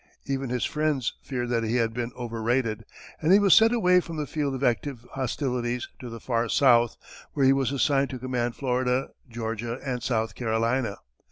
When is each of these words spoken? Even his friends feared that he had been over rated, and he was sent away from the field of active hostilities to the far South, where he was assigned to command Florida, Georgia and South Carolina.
Even 0.25 0.49
his 0.49 0.65
friends 0.65 1.13
feared 1.21 1.49
that 1.49 1.63
he 1.63 1.75
had 1.75 1.93
been 1.93 2.11
over 2.15 2.41
rated, 2.41 2.85
and 3.21 3.31
he 3.31 3.37
was 3.37 3.53
sent 3.53 3.71
away 3.71 3.99
from 4.01 4.17
the 4.17 4.25
field 4.25 4.55
of 4.55 4.63
active 4.63 5.05
hostilities 5.13 5.87
to 5.99 6.09
the 6.09 6.19
far 6.19 6.49
South, 6.49 6.97
where 7.33 7.45
he 7.45 7.53
was 7.53 7.71
assigned 7.71 8.09
to 8.09 8.17
command 8.17 8.55
Florida, 8.55 9.09
Georgia 9.29 9.77
and 9.85 10.01
South 10.01 10.33
Carolina. 10.33 10.97